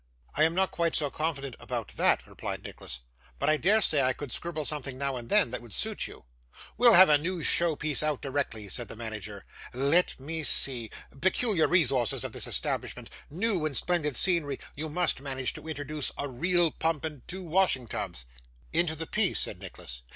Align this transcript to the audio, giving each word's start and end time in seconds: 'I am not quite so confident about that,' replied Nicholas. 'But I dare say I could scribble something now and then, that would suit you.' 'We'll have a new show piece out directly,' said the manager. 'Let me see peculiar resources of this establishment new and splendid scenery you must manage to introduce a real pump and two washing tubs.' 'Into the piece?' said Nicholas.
'I 0.33 0.45
am 0.45 0.55
not 0.55 0.71
quite 0.71 0.95
so 0.95 1.11
confident 1.11 1.55
about 1.59 1.89
that,' 1.89 2.25
replied 2.25 2.63
Nicholas. 2.63 3.01
'But 3.37 3.51
I 3.51 3.57
dare 3.57 3.81
say 3.81 4.01
I 4.01 4.13
could 4.13 4.31
scribble 4.31 4.65
something 4.65 4.97
now 4.97 5.15
and 5.15 5.29
then, 5.29 5.51
that 5.51 5.61
would 5.61 5.73
suit 5.75 6.07
you.' 6.07 6.25
'We'll 6.75 6.95
have 6.95 7.07
a 7.09 7.19
new 7.19 7.43
show 7.43 7.75
piece 7.75 8.01
out 8.01 8.19
directly,' 8.19 8.67
said 8.67 8.87
the 8.87 8.95
manager. 8.95 9.45
'Let 9.75 10.19
me 10.19 10.41
see 10.43 10.89
peculiar 11.21 11.67
resources 11.67 12.23
of 12.23 12.31
this 12.33 12.47
establishment 12.47 13.11
new 13.29 13.63
and 13.67 13.77
splendid 13.77 14.17
scenery 14.17 14.57
you 14.75 14.89
must 14.89 15.21
manage 15.21 15.53
to 15.53 15.67
introduce 15.67 16.11
a 16.17 16.27
real 16.27 16.71
pump 16.71 17.05
and 17.05 17.21
two 17.27 17.43
washing 17.43 17.85
tubs.' 17.87 18.25
'Into 18.73 18.95
the 18.95 19.05
piece?' 19.05 19.41
said 19.41 19.59
Nicholas. 19.59 20.01